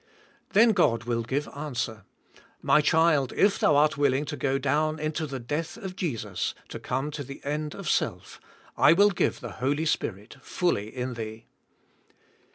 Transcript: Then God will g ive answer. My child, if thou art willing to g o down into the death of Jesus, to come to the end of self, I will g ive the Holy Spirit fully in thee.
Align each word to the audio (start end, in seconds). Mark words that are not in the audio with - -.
Then 0.53 0.71
God 0.71 1.03
will 1.03 1.21
g 1.21 1.35
ive 1.35 1.47
answer. 1.55 2.05
My 2.59 2.81
child, 2.81 3.33
if 3.35 3.59
thou 3.59 3.75
art 3.75 3.99
willing 3.99 4.25
to 4.25 4.35
g 4.35 4.47
o 4.47 4.57
down 4.57 4.97
into 4.97 5.27
the 5.27 5.39
death 5.39 5.77
of 5.77 5.95
Jesus, 5.95 6.55
to 6.69 6.79
come 6.79 7.11
to 7.11 7.23
the 7.23 7.39
end 7.45 7.75
of 7.75 7.87
self, 7.87 8.41
I 8.75 8.93
will 8.93 9.11
g 9.11 9.25
ive 9.27 9.41
the 9.41 9.51
Holy 9.51 9.85
Spirit 9.85 10.37
fully 10.41 10.87
in 10.87 11.13
thee. 11.13 11.45